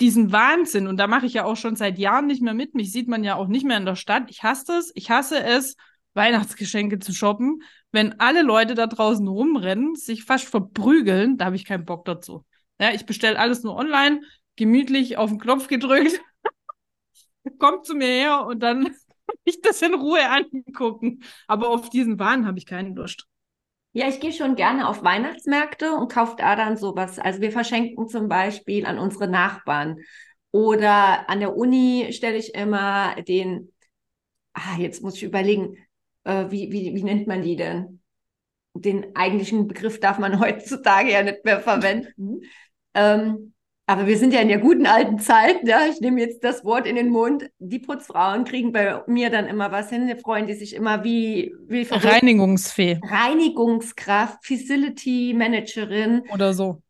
diesen 0.00 0.32
Wahnsinn, 0.32 0.86
und 0.86 0.96
da 0.96 1.06
mache 1.06 1.26
ich 1.26 1.34
ja 1.34 1.44
auch 1.44 1.56
schon 1.56 1.76
seit 1.76 1.98
Jahren 1.98 2.26
nicht 2.26 2.42
mehr 2.42 2.54
mit, 2.54 2.74
mich 2.74 2.92
sieht 2.92 3.08
man 3.08 3.24
ja 3.24 3.36
auch 3.36 3.46
nicht 3.46 3.66
mehr 3.66 3.76
in 3.76 3.86
der 3.86 3.96
Stadt. 3.96 4.30
Ich 4.30 4.42
hasse 4.42 4.78
es, 4.78 4.90
ich 4.94 5.10
hasse 5.10 5.42
es, 5.42 5.76
Weihnachtsgeschenke 6.14 6.98
zu 6.98 7.12
shoppen, 7.12 7.62
wenn 7.92 8.20
alle 8.20 8.42
Leute 8.42 8.74
da 8.74 8.86
draußen 8.86 9.26
rumrennen, 9.26 9.94
sich 9.96 10.24
fast 10.24 10.46
verprügeln, 10.48 11.38
da 11.38 11.46
habe 11.46 11.56
ich 11.56 11.64
keinen 11.64 11.84
Bock 11.84 12.04
dazu. 12.04 12.44
Ja, 12.80 12.92
ich 12.92 13.04
bestelle 13.06 13.38
alles 13.38 13.62
nur 13.62 13.76
online, 13.76 14.20
gemütlich 14.56 15.16
auf 15.16 15.30
den 15.30 15.40
Knopf 15.40 15.68
gedrückt, 15.68 16.20
kommt 17.58 17.86
zu 17.86 17.94
mir 17.94 18.06
her 18.06 18.46
und 18.46 18.60
dann 18.60 18.94
ich 19.44 19.60
das 19.60 19.82
in 19.82 19.94
Ruhe 19.94 20.20
angucken. 20.28 21.22
Aber 21.46 21.68
auf 21.68 21.90
diesen 21.90 22.18
Waren 22.18 22.46
habe 22.46 22.58
ich 22.58 22.66
keinen 22.66 22.94
Lust. 22.94 23.26
Ja, 23.92 24.08
ich 24.08 24.20
gehe 24.20 24.32
schon 24.32 24.54
gerne 24.54 24.88
auf 24.88 25.02
Weihnachtsmärkte 25.02 25.92
und 25.92 26.12
kaufe 26.12 26.36
da 26.38 26.54
dann 26.54 26.76
sowas. 26.76 27.18
Also 27.18 27.40
wir 27.40 27.50
verschenken 27.50 28.08
zum 28.08 28.28
Beispiel 28.28 28.86
an 28.86 28.98
unsere 28.98 29.26
Nachbarn. 29.26 29.96
Oder 30.52 31.28
an 31.28 31.40
der 31.40 31.56
Uni 31.56 32.12
stelle 32.12 32.36
ich 32.36 32.54
immer 32.54 33.16
den, 33.22 33.72
ah, 34.52 34.76
jetzt 34.78 35.02
muss 35.02 35.16
ich 35.16 35.24
überlegen, 35.24 35.76
äh, 36.24 36.46
wie, 36.50 36.70
wie, 36.72 36.94
wie 36.94 37.02
nennt 37.02 37.26
man 37.26 37.42
die 37.42 37.56
denn? 37.56 38.00
Den 38.74 39.14
eigentlichen 39.16 39.66
Begriff 39.66 40.00
darf 40.00 40.18
man 40.18 40.40
heutzutage 40.40 41.12
ja 41.12 41.22
nicht 41.22 41.44
mehr 41.44 41.60
verwenden. 41.60 42.40
Ähm, 42.94 43.52
aber 43.86 44.06
wir 44.06 44.16
sind 44.18 44.32
ja 44.32 44.40
in 44.40 44.46
der 44.46 44.58
guten 44.58 44.86
alten 44.86 45.18
Zeit, 45.18 45.66
ja, 45.66 45.84
ich 45.84 46.00
nehme 46.00 46.20
jetzt 46.20 46.44
das 46.44 46.64
Wort 46.64 46.86
in 46.86 46.94
den 46.94 47.10
Mund. 47.10 47.50
Die 47.58 47.80
Putzfrauen 47.80 48.44
kriegen 48.44 48.70
bei 48.70 49.02
mir 49.08 49.30
dann 49.30 49.48
immer 49.48 49.72
was 49.72 49.90
hin, 49.90 50.16
freuen 50.20 50.46
die 50.46 50.54
sich 50.54 50.76
immer 50.76 51.02
wie, 51.02 51.52
wie 51.66 51.82
Reinigungsfee. 51.90 53.00
Reinigungskraft, 53.02 54.46
Facility 54.46 55.34
Managerin. 55.36 56.22
Oder 56.32 56.54
so. 56.54 56.82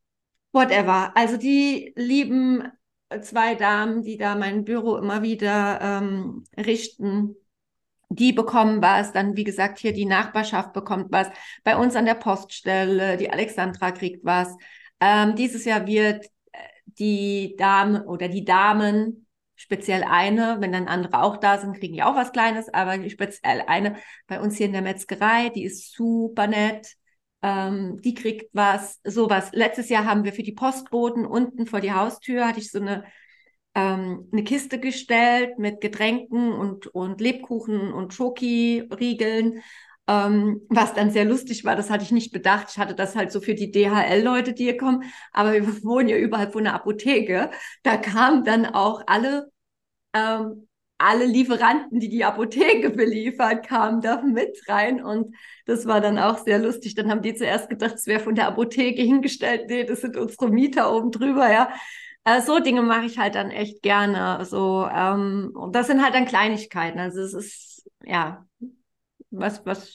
Whatever. 0.53 1.17
Also 1.17 1.39
die 1.39 1.95
lieben 1.97 2.65
zwei 3.23 3.55
Damen, 3.55 4.03
die 4.03 4.19
da 4.19 4.37
mein 4.37 4.67
Büro 4.67 4.97
immer 4.97 5.23
wieder 5.23 5.81
ähm, 5.81 6.45
richten 6.59 7.35
die 8.11 8.33
bekommen 8.33 8.83
was, 8.83 9.13
dann 9.13 9.37
wie 9.37 9.45
gesagt 9.45 9.79
hier 9.79 9.93
die 9.93 10.05
Nachbarschaft 10.05 10.73
bekommt 10.73 11.13
was, 11.13 11.29
bei 11.63 11.77
uns 11.77 11.95
an 11.95 12.05
der 12.05 12.15
Poststelle, 12.15 13.17
die 13.17 13.31
Alexandra 13.31 13.93
kriegt 13.93 14.25
was. 14.25 14.55
Ähm, 15.01 15.37
dieses 15.37 15.65
Jahr 15.65 15.87
wird 15.87 16.27
äh, 16.53 16.59
die 16.87 17.55
Dame 17.57 18.05
oder 18.07 18.29
die 18.29 18.45
Damen, 18.45 19.27
speziell 19.55 20.03
eine, 20.03 20.57
wenn 20.61 20.73
dann 20.73 20.89
andere 20.89 21.23
auch 21.23 21.37
da 21.37 21.59
sind, 21.59 21.77
kriegen 21.79 21.95
die 21.95 22.03
auch 22.03 22.17
was 22.17 22.33
Kleines, 22.33 22.73
aber 22.73 23.09
speziell 23.09 23.63
eine 23.67 23.97
bei 24.27 24.41
uns 24.41 24.57
hier 24.57 24.67
in 24.67 24.73
der 24.73 24.83
Metzgerei, 24.83 25.51
die 25.51 25.65
ist 25.65 25.95
super 25.95 26.47
nett. 26.47 26.97
Ähm, 27.43 28.01
die 28.03 28.15
kriegt 28.15 28.51
was, 28.53 29.01
sowas. 29.05 29.51
Letztes 29.53 29.89
Jahr 29.89 30.05
haben 30.05 30.25
wir 30.25 30.33
für 30.33 30.43
die 30.43 30.53
Postboten 30.53 31.25
unten 31.25 31.67
vor 31.67 31.81
die 31.81 31.93
Haustür, 31.93 32.47
hatte 32.47 32.61
ich 32.61 32.71
so 32.71 32.81
eine 32.81 33.05
ähm, 33.75 34.29
eine 34.33 34.45
Kiste 34.45 34.81
gestellt 34.81 35.59
mit 35.59 35.81
Getränken 35.81 36.53
und, 36.53 36.87
und 36.89 37.21
Lebkuchen 37.21 37.93
und 37.93 38.15
Schoki-Riegeln. 38.15 39.63
Ähm, 40.09 40.63
was 40.69 40.95
dann 40.95 41.13
sehr 41.13 41.25
lustig 41.25 41.65
war, 41.65 41.77
das 41.77 41.89
hatte 41.89 42.03
ich 42.03 42.11
nicht 42.11 42.33
bedacht. 42.33 42.69
Ich 42.71 42.79
hatte 42.79 42.95
das 42.97 43.15
halt 43.15 43.31
so 43.31 43.41
für 43.41 43.55
die 43.55 43.71
DHL-Leute, 43.71 44.55
die 44.55 44.65
hier 44.65 44.77
kommen, 44.77 45.05
aber 45.33 45.53
wir 45.53 45.63
wohnen 45.85 46.09
ja 46.09 46.17
überall 46.17 46.51
von 46.51 46.67
einer 46.67 46.75
Apotheke. 46.75 47.51
Da 47.85 47.97
kamen 47.97 48.45
dann 48.45 48.67
auch 48.67 49.03
alle, 49.07 49.53
ähm, 50.13 50.67
alle 50.99 51.27
Lieferanten, 51.27 52.01
die 52.01 52.09
die 52.09 52.25
Apotheke 52.25 52.91
beliefert, 52.91 53.67
kamen 53.67 54.01
da 54.01 54.21
mit 54.23 54.61
rein 54.69 55.03
und 55.03 55.35
das 55.65 55.87
war 55.87 56.01
dann 56.01 56.19
auch 56.19 56.39
sehr 56.39 56.59
lustig. 56.59 56.97
Dann 56.97 57.11
haben 57.11 57.23
die 57.23 57.35
zuerst 57.35 57.71
gedacht, 57.71 57.95
es 57.95 58.07
wäre 58.07 58.21
von 58.21 58.35
der 58.35 58.49
Apotheke 58.49 59.03
hingestellt. 59.03 59.67
Nee, 59.69 59.85
das 59.85 60.01
sind 60.01 60.17
unsere 60.17 60.51
Mieter 60.51 60.93
oben 60.95 61.13
drüber, 61.13 61.51
ja. 61.51 61.71
Äh, 62.25 62.43
so 62.43 62.61
Dinge 62.61 62.83
mache 62.83 63.07
ich 63.07 63.19
halt 63.19 63.35
dann 63.35 63.51
echt 63.51 63.83
gerne. 63.83 64.45
So, 64.45 64.89
ähm, 64.93 65.53
und 65.55 65.75
das 65.75 65.87
sind 65.87 66.03
halt 66.03 66.15
dann 66.15 66.27
Kleinigkeiten. 66.27 66.99
Also 66.99 67.21
es 67.21 67.35
ist, 67.35 67.89
ja, 68.05 68.47
was, 69.31 69.65
was. 69.65 69.95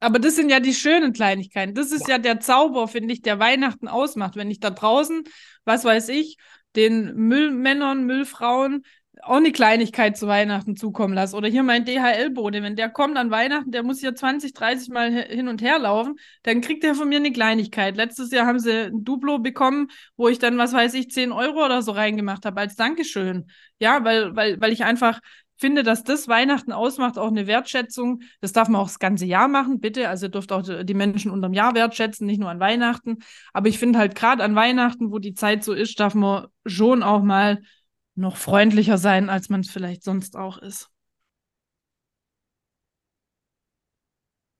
Aber 0.00 0.18
das 0.18 0.36
sind 0.36 0.50
ja 0.50 0.60
die 0.60 0.74
schönen 0.74 1.12
Kleinigkeiten. 1.12 1.74
Das 1.74 1.90
ist 1.90 2.06
ja, 2.06 2.14
ja 2.14 2.18
der 2.18 2.40
Zauber, 2.40 2.86
finde 2.86 3.12
ich, 3.12 3.22
der 3.22 3.38
Weihnachten 3.38 3.88
ausmacht. 3.88 4.36
Wenn 4.36 4.50
ich 4.50 4.60
da 4.60 4.70
draußen, 4.70 5.24
was 5.64 5.84
weiß 5.84 6.10
ich, 6.10 6.36
den 6.76 7.14
Müllmännern, 7.14 8.04
Müllfrauen 8.04 8.84
auch 9.22 9.36
eine 9.36 9.52
Kleinigkeit 9.52 10.16
zu 10.16 10.26
Weihnachten 10.26 10.76
zukommen 10.76 11.14
lasse. 11.14 11.36
Oder 11.36 11.48
hier 11.48 11.62
mein 11.62 11.84
DHL-Bote, 11.84 12.62
wenn 12.62 12.76
der 12.76 12.88
kommt 12.88 13.16
an 13.16 13.30
Weihnachten, 13.30 13.70
der 13.70 13.82
muss 13.82 14.00
hier 14.00 14.14
20, 14.14 14.52
30 14.54 14.88
Mal 14.90 15.10
hin 15.10 15.48
und 15.48 15.62
her 15.62 15.78
laufen, 15.78 16.16
dann 16.42 16.60
kriegt 16.60 16.84
er 16.84 16.94
von 16.94 17.08
mir 17.08 17.18
eine 17.18 17.32
Kleinigkeit. 17.32 17.96
Letztes 17.96 18.30
Jahr 18.30 18.46
haben 18.46 18.58
sie 18.58 18.86
ein 18.86 19.04
Duplo 19.04 19.38
bekommen, 19.38 19.88
wo 20.16 20.28
ich 20.28 20.38
dann, 20.38 20.58
was 20.58 20.72
weiß 20.72 20.94
ich, 20.94 21.10
10 21.10 21.32
Euro 21.32 21.64
oder 21.64 21.82
so 21.82 21.92
reingemacht 21.92 22.44
habe 22.44 22.60
als 22.60 22.76
Dankeschön. 22.76 23.46
Ja, 23.78 24.04
weil, 24.04 24.34
weil, 24.36 24.60
weil 24.60 24.72
ich 24.72 24.84
einfach 24.84 25.20
finde, 25.58 25.82
dass 25.82 26.04
das 26.04 26.28
Weihnachten 26.28 26.72
ausmacht, 26.72 27.18
auch 27.18 27.28
eine 27.28 27.46
Wertschätzung. 27.46 28.22
Das 28.40 28.52
darf 28.52 28.68
man 28.68 28.80
auch 28.80 28.86
das 28.86 28.98
ganze 28.98 29.26
Jahr 29.26 29.48
machen, 29.48 29.80
bitte. 29.80 30.08
Also 30.08 30.26
ihr 30.26 30.30
dürft 30.30 30.52
auch 30.52 30.62
die 30.62 30.94
Menschen 30.94 31.30
unterm 31.30 31.52
Jahr 31.52 31.74
wertschätzen, 31.74 32.26
nicht 32.26 32.38
nur 32.38 32.50
an 32.50 32.60
Weihnachten. 32.60 33.18
Aber 33.52 33.68
ich 33.68 33.78
finde 33.78 33.98
halt 33.98 34.14
gerade 34.14 34.44
an 34.44 34.54
Weihnachten, 34.54 35.10
wo 35.10 35.18
die 35.18 35.34
Zeit 35.34 35.64
so 35.64 35.72
ist, 35.72 35.98
darf 35.98 36.14
man 36.14 36.46
schon 36.64 37.02
auch 37.02 37.22
mal 37.22 37.60
noch 38.18 38.36
freundlicher 38.36 38.98
sein, 38.98 39.30
als 39.30 39.48
man 39.48 39.60
es 39.60 39.70
vielleicht 39.70 40.02
sonst 40.02 40.36
auch 40.36 40.58
ist. 40.58 40.90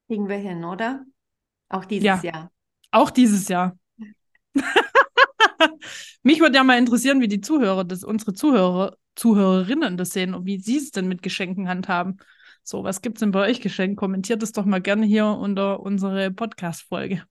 Kriegen 0.06 0.28
wir 0.28 0.36
hin, 0.36 0.64
oder? 0.64 1.04
Auch 1.68 1.84
dieses 1.84 2.04
ja, 2.04 2.20
Jahr. 2.22 2.52
Auch 2.90 3.10
dieses 3.10 3.48
Jahr. 3.48 3.78
mich 6.22 6.40
würde 6.40 6.56
ja 6.56 6.64
mal 6.64 6.78
interessieren, 6.78 7.20
wie 7.20 7.28
die 7.28 7.42
Zuhörer, 7.42 7.84
das, 7.84 8.04
unsere 8.04 8.32
Zuhörer, 8.32 8.96
Zuhörerinnen 9.16 9.96
das 9.96 10.10
sehen 10.10 10.32
und 10.34 10.46
wie 10.46 10.58
sie 10.58 10.78
es 10.78 10.90
denn 10.90 11.08
mit 11.08 11.22
Geschenken 11.22 11.68
handhaben. 11.68 12.18
So, 12.62 12.84
was 12.84 13.02
gibt 13.02 13.16
es 13.16 13.20
denn 13.20 13.32
bei 13.32 13.48
euch 13.48 13.60
Geschenk? 13.60 13.98
Kommentiert 13.98 14.42
es 14.42 14.52
doch 14.52 14.64
mal 14.64 14.80
gerne 14.80 15.04
hier 15.04 15.26
unter 15.26 15.80
unsere 15.80 16.30
Podcast-Folge. 16.30 17.24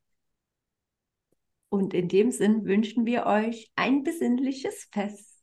Und 1.69 1.93
in 1.93 2.07
dem 2.07 2.31
Sinn 2.31 2.65
wünschen 2.65 3.05
wir 3.05 3.25
euch 3.25 3.72
ein 3.75 4.03
besinnliches 4.03 4.88
Fest. 4.91 5.37